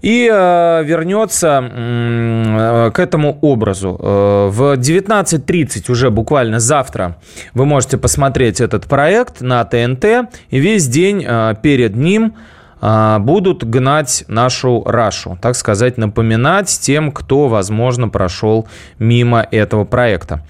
[0.00, 3.98] и э, вернется э, к этому образу.
[4.00, 7.16] Э, в 19.30 уже буквально завтра
[7.54, 10.04] вы можете посмотреть этот проект на ТНТ,
[10.50, 11.26] и весь день
[11.62, 12.34] перед ним
[12.80, 18.68] будут гнать нашу Рашу, так сказать, напоминать тем, кто, возможно, прошел
[19.00, 20.44] мимо этого проекта.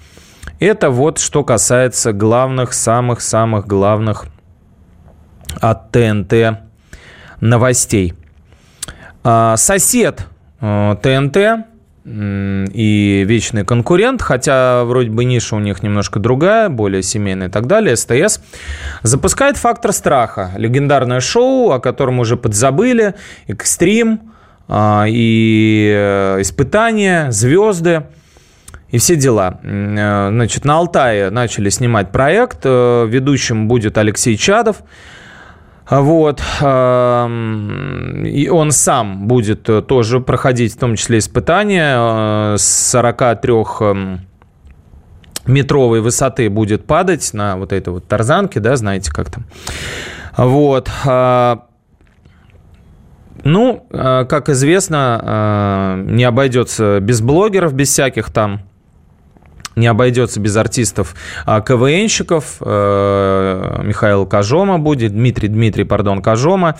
[0.59, 4.27] Это вот что касается главных, самых-самых главных
[5.59, 6.59] от ТНТ
[7.41, 8.13] новостей.
[9.31, 10.25] А, сосед
[10.59, 11.67] э, ТНТ
[12.03, 17.67] и вечный конкурент, хотя вроде бы ниша у них немножко другая, более семейная и так
[17.67, 18.41] далее, СТС,
[19.03, 23.13] запускает «Фактор страха», легендарное шоу, о котором уже подзабыли,
[23.45, 24.31] экстрим,
[24.67, 28.05] а, и э, испытания, звезды
[28.89, 29.59] и все дела.
[29.61, 34.77] Э, значит, на Алтае начали снимать проект, ведущим будет Алексей Чадов,
[35.89, 36.41] вот.
[38.25, 43.55] И он сам будет э, тоже проходить в том числе испытания э, с 43
[45.47, 49.45] метровой высоты будет падать на вот этой вот тарзанке, да, знаете, как там.
[50.37, 50.91] Вот.
[51.05, 51.65] А,
[53.43, 58.61] ну, э, как известно, не обойдется без блогеров, без всяких там
[59.75, 62.57] не обойдется без артистов а, КВНщиков.
[62.61, 66.77] Э, Михаил Кожома будет, Дмитрий, Дмитрий, пардон, Кожома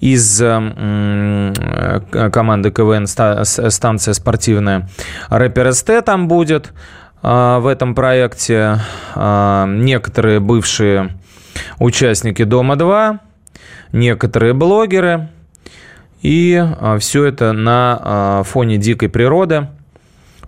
[0.00, 1.52] из э,
[2.32, 4.88] команды КВН «Станция спортивная».
[5.28, 6.72] Рэпер СТ там будет
[7.22, 8.80] а, в этом проекте.
[9.14, 11.18] А, некоторые бывшие
[11.78, 13.18] участники «Дома-2»,
[13.92, 15.28] некоторые блогеры.
[16.22, 16.64] И
[16.98, 19.68] все это на фоне дикой природы–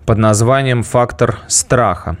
[0.09, 2.17] под названием «Фактор страха».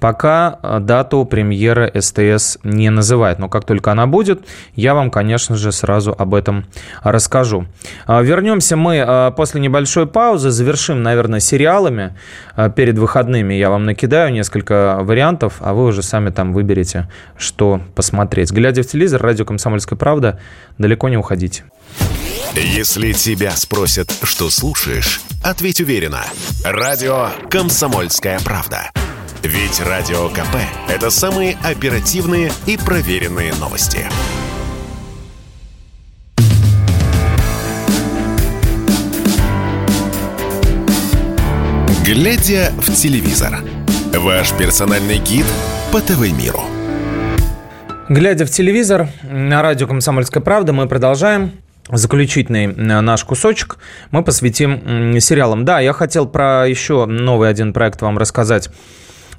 [0.00, 4.40] Пока э, дату премьеры СТС не называет, но как только она будет,
[4.74, 6.64] я вам, конечно же, сразу об этом
[7.04, 7.66] расскажу.
[8.06, 12.16] А, вернемся мы э, после небольшой паузы, завершим, наверное, сериалами.
[12.56, 17.80] Э, перед выходными я вам накидаю несколько вариантов, а вы уже сами там выберете, что
[17.94, 18.50] посмотреть.
[18.50, 20.40] Глядя в телевизор, радио «Комсомольская правда»,
[20.76, 21.62] далеко не уходите.
[22.54, 26.24] Если тебя спросят, что слушаешь, ответь уверенно.
[26.64, 28.90] Радио «Комсомольская правда».
[29.42, 30.56] Ведь Радио КП–
[30.88, 34.08] это самые оперативные и проверенные новости.
[42.04, 43.62] Глядя в телевизор.
[44.14, 45.46] Ваш персональный гид
[45.92, 46.62] по ТВ-миру.
[48.08, 51.52] Глядя в телевизор, на радио «Комсомольская правда» мы продолжаем
[51.90, 53.78] заключительный э, наш кусочек
[54.10, 55.64] мы посвятим сериалам.
[55.64, 58.70] Да, я хотел про еще новый один проект вам рассказать.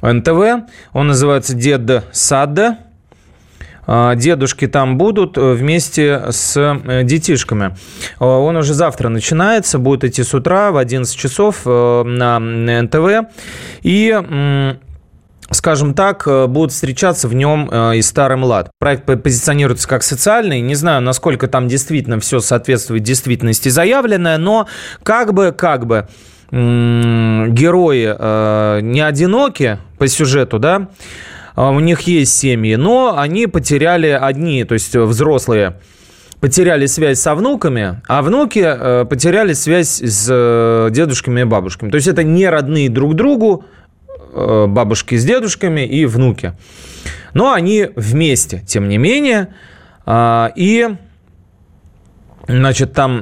[0.02, 0.70] НТВ.
[0.93, 2.80] Он называется «Дед Садда».
[3.91, 7.76] А, дедушки там будут э, вместе с э, детишками.
[8.20, 13.32] Он уже завтра начинается, будет идти с утра в 11 часов на НТВ.
[13.82, 14.78] И
[15.52, 18.72] скажем так, э, будут встречаться в нем э, и старый млад.
[18.80, 20.62] Проект позиционируется как социальный.
[20.62, 24.68] Не знаю, насколько там действительно все соответствует действительности заявленное, но
[25.04, 26.08] как бы, как бы
[26.52, 30.88] герои э, не одиноки по сюжету, да,
[31.56, 35.76] а у них есть семьи, но они потеряли одни, то есть взрослые
[36.39, 38.62] потеряли связь со внуками, а внуки
[39.06, 41.91] потеряли связь с дедушками и бабушками.
[41.91, 43.89] То есть это не родные друг другу, Э,
[44.67, 46.53] бабушки с дедушками и внуки.
[47.34, 49.49] Но они вместе, тем не менее.
[50.05, 50.89] А, и
[52.50, 53.20] Значит, там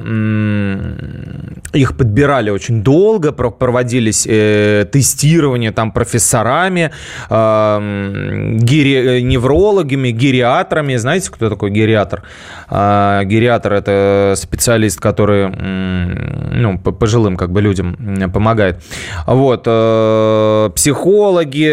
[1.74, 6.92] их подбирали очень долго, проводились э, тестирования там профессорами,
[7.28, 10.96] э, гири, неврологами, гериатрами.
[10.96, 12.22] Знаете, кто такой гериатр?
[12.70, 18.82] Э, гериатр– это специалист, который э, ну, пожилым как бы людям помогает.
[19.26, 19.64] Вот.
[19.66, 21.68] Э, психологи,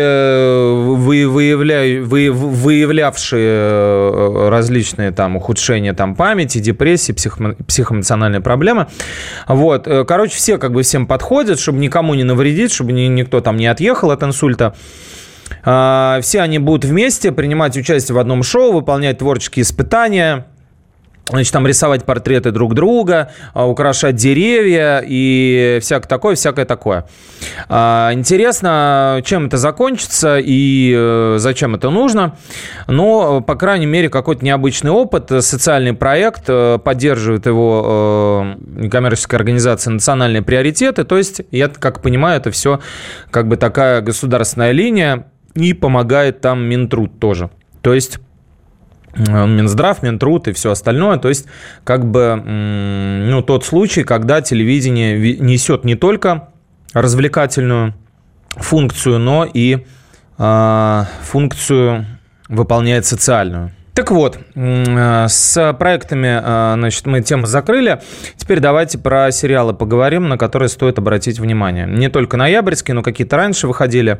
[0.95, 8.87] вы, выявля, вы, выявлявшие э, различные там ухудшения там, памяти, депрессии, психо психоэмоциональные проблемы.
[9.47, 9.87] Вот.
[9.87, 13.67] Э, короче, все как бы всем подходят, чтобы никому не навредить, чтобы никто там не
[13.67, 14.75] отъехал от инсульта.
[15.63, 20.47] А, все они будут вместе принимать участие в одном шоу, выполнять творческие испытания–
[21.29, 27.05] значит, там рисовать портреты друг друга, а, украшать деревья и всякое такое, всякое такое.
[27.67, 32.37] А, интересно, чем это закончится и э, зачем это нужно.
[32.87, 35.31] Но, по крайней мере, какой-то необычный опыт.
[35.39, 41.03] Социальный проект э, поддерживает его э, коммерческая организация «Национальные приоритеты».
[41.03, 42.79] То есть, я как понимаю, это все
[43.31, 47.49] как бы такая государственная линия и помогает там Минтруд тоже.
[47.81, 48.19] То есть
[49.15, 51.17] Минздрав, Минтруд и все остальное.
[51.17, 51.45] То есть,
[51.83, 56.49] как бы, ну, тот случай, когда телевидение несет не только
[56.93, 57.93] развлекательную
[58.49, 59.85] функцию, но и
[60.37, 62.05] э, функцию
[62.47, 63.71] выполняет социальную.
[63.93, 68.01] Так вот, э, с проектами, э, значит, мы тему закрыли.
[68.35, 71.87] Теперь давайте про сериалы поговорим, на которые стоит обратить внимание.
[71.87, 74.19] Не только ноябрьские, но какие-то раньше выходили,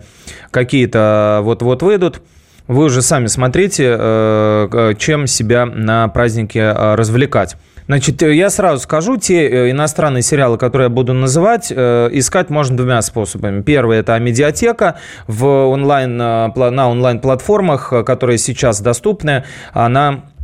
[0.51, 2.21] какие-то вот-вот выйдут.
[2.67, 7.57] Вы уже сами смотрите, э, чем себя на празднике э, развлекать.
[7.85, 13.01] Значит, я сразу скажу, те э, иностранные сериалы, которые я буду называть, искать можно двумя
[13.03, 13.61] способами.
[13.61, 14.95] Первый– это медиатека
[15.27, 19.43] в онлайн, на онлайн-платформах, которые сейчас доступны.
[19.73, 20.34] Она Э,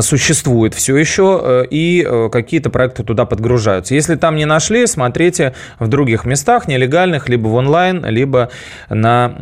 [0.00, 3.94] существует все еще, э, и э, какие-то проекты туда подгружаются.
[3.94, 8.50] Если там не нашли, смотрите в других местах, нелегальных, либо в онлайн, либо
[8.90, 9.32] на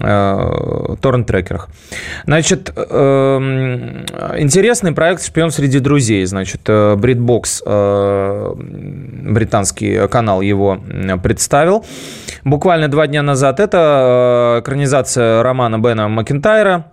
[0.00, 1.68] э, торрент-трекерах.
[2.26, 2.82] Значит, э,
[4.38, 6.24] интересный проект «Шпион среди друзей».
[6.24, 10.80] Значит, BritBox, э, британский канал его
[11.22, 11.84] представил.
[12.42, 16.86] Буквально два дня назад это экранизация романа Бена Макентайра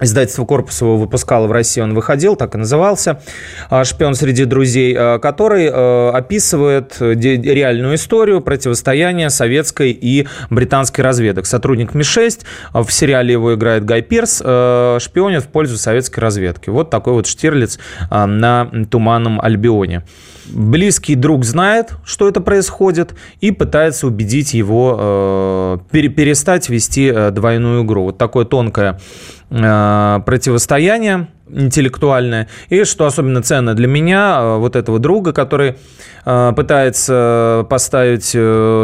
[0.00, 3.22] Издательство Corpus его выпускало в России, он выходил, так и назывался,
[3.70, 11.46] а, «Шпион среди друзей», а, который а, описывает реальную историю противостояния советской и британской разведок.
[11.46, 12.40] Сотрудник Ми-6,
[12.72, 16.70] в сериале его играет Гай Пирс, шпионит в пользу советской разведки.
[16.70, 17.78] Вот такой вот Штирлиц
[18.10, 20.02] на Туманном Альбионе.
[20.46, 28.04] Близкий друг знает, что это происходит, и пытается убедить его перестать вести двойную игру.
[28.04, 28.98] Вот такое тонкое
[29.43, 32.48] Э, противостояние интеллектуальное.
[32.68, 35.76] И что особенно ценно для меня, э, вот этого друга, который
[36.24, 38.32] э, пытается поставить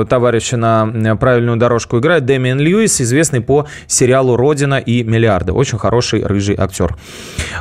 [0.08, 5.52] товарища на правильную дорожку, играет Дэмиан Льюис, известный по сериалу «Родина» и «Миллиарды».
[5.52, 6.96] Очень хороший рыжий актер.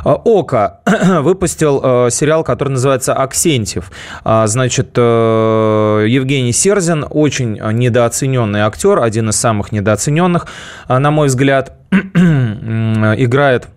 [0.04, 0.80] Ока
[1.20, 3.90] выпустил сериал, который называется «Аксентьев».
[4.24, 10.46] Значит, Евгений Серзин, очень недооцененный актер, один из самых недооцененных,
[10.88, 13.68] на мой взгляд, играет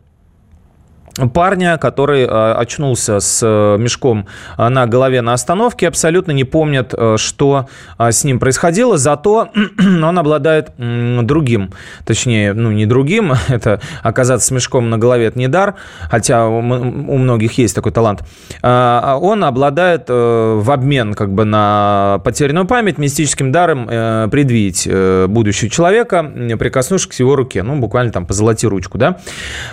[1.33, 6.93] парня, который э, очнулся с э, мешком э, на голове на остановке, абсолютно не помнит,
[7.17, 7.67] что
[7.99, 9.49] с ним происходило, зато
[9.79, 11.71] он обладает другим,
[12.05, 15.75] точнее, ну не другим, это оказаться с мешком на голове, это не дар,
[16.09, 18.23] хотя у многих есть такой талант.
[18.61, 23.87] А он обладает в обмен как бы на потерянную память мистическим даром
[24.29, 24.87] предвидеть
[25.27, 26.23] будущего человека,
[26.57, 29.17] прикоснувшись к его руке, ну буквально там позолоти ручку, да.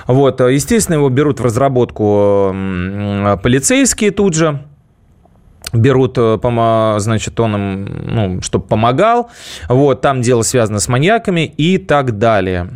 [0.06, 2.54] Вот, естественно, его берут берут в разработку
[3.42, 4.60] полицейские тут же,
[5.72, 9.30] берут, э, значит, он им, ну, чтобы помогал.
[9.68, 12.66] Вот, там дело связано с маньяками и так далее.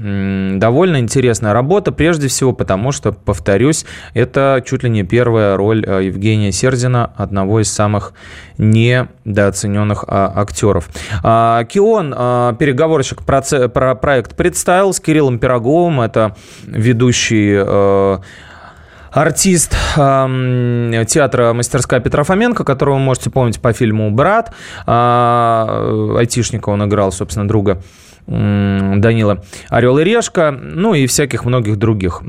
[0.59, 3.85] Довольно интересная работа, прежде всего потому, что, повторюсь,
[4.15, 8.13] это чуть ли не первая роль э, Евгения Сердина, одного из самых
[8.59, 10.89] недооцененных а, актеров.
[11.23, 13.43] А, Кион, а, переговорщик про
[13.95, 16.37] проект представил с Кириллом Пироговым, это
[16.67, 18.19] ведущий э,
[19.15, 24.53] артист э, театра «Мастерская Петра Фоменко», которого вы можете помнить по фильму «Брат».
[24.87, 27.81] Э, айтишника он играл, собственно, друга
[28.27, 32.23] Данила Орел и Решка, ну и всяких многих других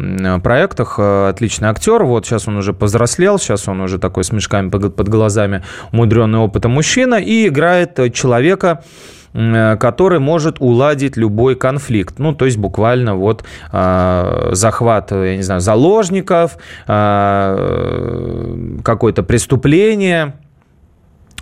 [0.43, 0.99] проектах.
[0.99, 2.03] Отличный актер.
[2.03, 5.63] Вот сейчас он уже повзрослел, сейчас он уже такой с мешками под глазами,
[5.93, 12.19] умудренный опытом мужчина и играет человека, Э, который может уладить любой конфликт.
[12.19, 16.57] Ну, то есть буквально вот э, захват, я не знаю, заложников,
[16.88, 20.36] э, какое-то преступление,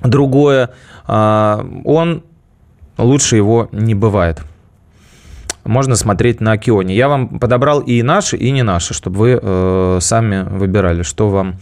[0.01, 0.71] другое,
[1.07, 2.23] э, он
[2.97, 4.41] лучше его не бывает.
[5.63, 6.95] Можно смотреть на Кионе.
[6.95, 11.55] Я вам подобрал и наши, и не наши, чтобы вы э, сами выбирали, что вам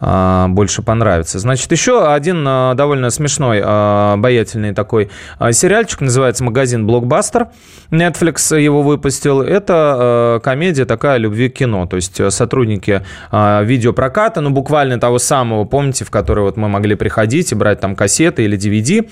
[0.00, 1.38] больше понравится.
[1.38, 5.10] Значит, еще один а, довольно смешной, а, обаятельный такой
[5.50, 7.48] сериальчик, называется «Магазин Блокбастер».
[7.90, 9.40] Netflix его выпустил.
[9.40, 11.86] Это комедия такая любви к кино.
[11.86, 17.50] То есть сотрудники видеопроката, ну, буквально того самого, помните, в который вот мы могли приходить
[17.52, 19.08] и брать там кассеты или DVD.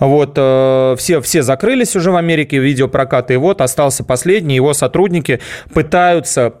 [0.00, 0.32] Вот,
[0.98, 4.56] все, все закрылись уже в Америке, видеопрокаты, и вот остался последний.
[4.56, 5.40] Его сотрудники
[5.72, 6.54] пытаются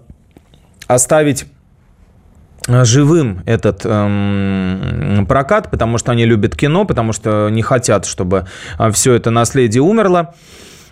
[0.86, 1.55] оставить Э,
[2.68, 8.46] живым этот эм, прокат, потому что они любят кино, потому что не хотят, чтобы
[8.78, 10.34] э, все это наследие умерло.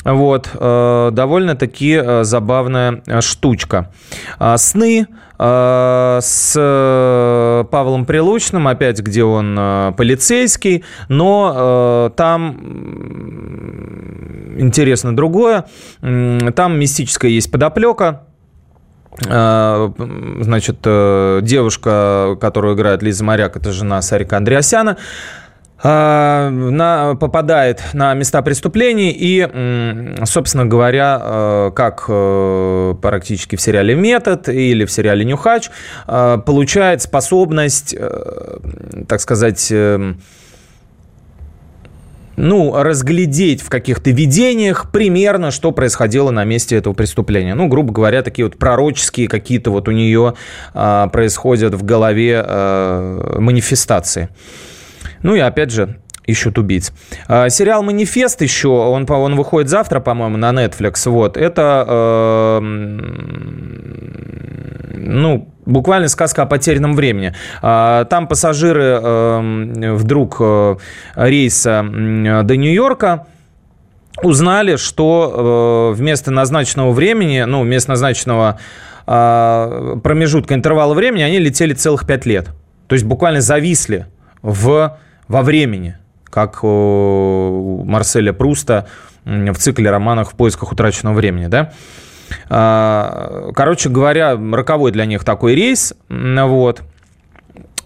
[0.04, 3.90] Вот, э, довольно-таки э, забавная штучка.
[4.38, 5.06] Э, сны
[5.38, 12.56] э, с Павлом Прилучным, опять где он э, полицейский, но э, там
[14.58, 15.64] интересно другое.
[16.00, 18.33] Там мистическая есть подоплека Э,
[19.16, 24.96] значит, э, девушка, которую играет Лиза Моряк, это жена Сарика Андреасяна,
[25.82, 32.06] э, на, попадает на места преступлений и, собственно говоря, как
[33.00, 35.70] практически в сериале «Метод» или в сериале «Нюхач»,
[36.06, 37.94] получает способность,
[39.08, 39.72] так сказать,
[42.36, 47.54] ну, разглядеть в каких-то видениях примерно, что происходило на месте этого преступления.
[47.54, 50.34] Ну, грубо говоря, такие вот пророческие какие-то вот у нее
[50.72, 54.28] а, происходят в голове а, манифестации.
[55.22, 56.92] Ну и опять же, ищут убийц.
[57.28, 61.08] А, сериал «Манифест» еще, он, он выходит завтра, по-моему, на Netflix.
[61.08, 62.60] Вот, это, э,
[64.94, 67.34] ну, буквально сказка о потерянном времени.
[67.62, 70.76] А, там пассажиры э, вдруг э,
[71.16, 73.26] рейса до Нью-Йорка
[74.22, 78.58] узнали, что э, вместо назначенного времени, ну, вместо назначенного
[79.06, 82.48] а, промежутка интервала времени они летели целых пять лет.
[82.86, 84.06] То есть буквально зависли
[84.42, 84.96] в,
[85.28, 85.98] во времени
[86.34, 88.88] как у Марселя Пруста
[89.24, 91.46] в цикле романов «В поисках утраченного времени».
[91.46, 91.72] Да?
[92.50, 95.94] А, короче говоря, роковой для них такой рейс.
[96.08, 96.82] Вот.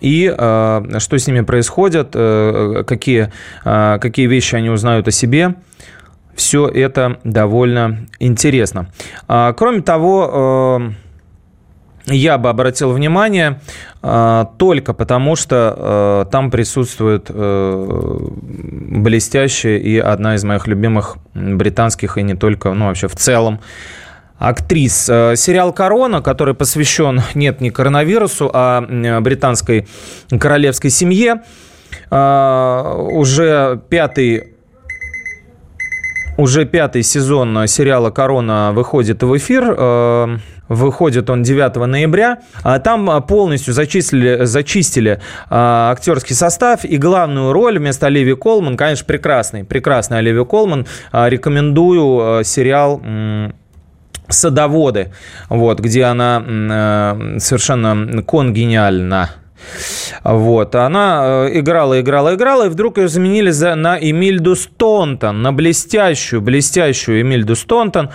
[0.00, 3.30] И э, что с ними происходит, э, какие,
[3.66, 5.56] э, какие вещи они узнают о себе,
[6.34, 8.90] все это довольно интересно.
[9.26, 11.07] А, кроме того, э,
[12.10, 13.60] я бы обратил внимание
[14.02, 22.18] э, только потому, что э, там присутствует э, блестящая и одна из моих любимых британских
[22.18, 23.60] и не только, ну вообще в целом
[24.38, 25.08] актрис.
[25.08, 28.80] Э, сериал «Корона», который посвящен, нет, не коронавирусу, а
[29.20, 29.86] британской
[30.30, 31.42] королевской семье,
[32.10, 34.54] э, уже пятый
[36.36, 40.40] уже пятый сезон сериала «Корона» выходит в эфир.
[40.68, 42.38] Выходит он 9 ноября.
[42.62, 46.84] А там полностью зачислили, зачистили а, актерский состав.
[46.84, 50.86] И главную роль вместо Оливии Колман, конечно, прекрасный, прекрасный Оливия Колман.
[51.12, 53.00] А, рекомендую сериал
[54.28, 55.10] садоводы,
[55.48, 59.30] вот, где она совершенно конгениальна.
[60.24, 60.74] Вот.
[60.74, 66.42] Она э, играла, играла, играла, и вдруг ее заменили за, на Эмильду Стонтон, на блестящую,
[66.42, 68.10] блестящую Эмильду Стонтон,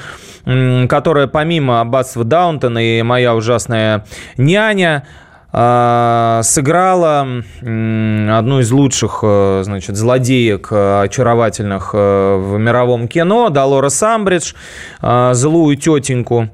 [0.88, 4.06] которая помимо Аббатства Даунтона и «Моя ужасная
[4.38, 5.08] няня»,
[5.56, 7.22] а, сыграла
[7.62, 14.54] одну из лучших, э, значит, злодеек э, очаровательных в мировом кино, Долора Самбридж,
[15.00, 16.50] злую тетеньку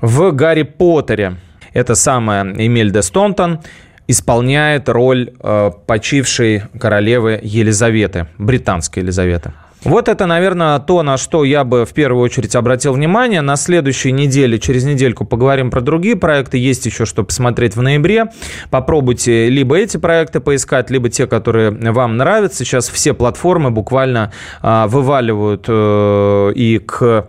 [0.00, 1.36] в «Гарри Поттере».
[1.72, 3.60] Это самая Эмильда Стонтон–
[4.06, 9.52] исполняет роль э, почившей королевы Елизаветы, британской Елизаветы.
[9.84, 13.40] Вот это, наверное, то, на что я бы в первую очередь обратил внимание.
[13.40, 16.58] На следующей неделе, через недельку поговорим про другие проекты.
[16.58, 18.26] Есть еще что посмотреть в ноябре.
[18.70, 22.64] Попробуйте либо эти проекты поискать, либо те, которые вам нравятся.
[22.64, 24.32] Сейчас все платформы буквально
[24.62, 27.28] э, вываливают э, и к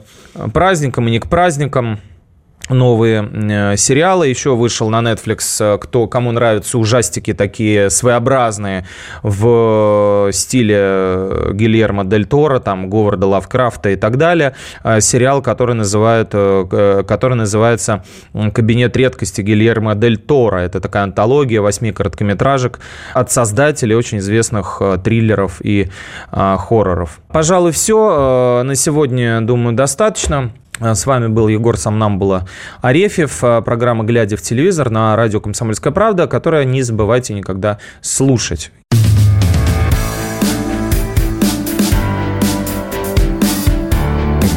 [0.54, 2.00] праздникам, и не к праздникам
[2.70, 4.28] новые э, сериалы.
[4.28, 8.86] Еще вышел на Netflix, э, кто, кому нравятся ужастики такие своеобразные
[9.22, 14.56] в стиле э, Гильермо Дель Торо, там, Говарда Лавкрафта и так далее.
[15.00, 18.04] Сериал, который, называют, который называется
[18.54, 20.60] «Кабинет редкости Гильермо Дель Торо».
[20.60, 22.80] Это такая антология восьми короткометражек
[23.14, 25.90] от создателей очень известных триллеров и
[26.32, 27.20] хорроров.
[27.28, 28.62] Пожалуй, все.
[28.64, 30.52] На сегодня, думаю, достаточно.
[30.84, 32.48] Э, с вами был Егор Самнамбула
[32.82, 38.72] Арефьев, э, программа «Глядя в телевизор» на радио «Комсомольская правда», которая не забывайте никогда слушать.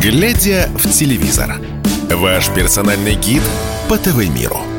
[0.02, 1.60] «Глядя в телевизор»–
[2.10, 3.42] ваш персональный гид
[3.88, 4.75] по ТВ-миру.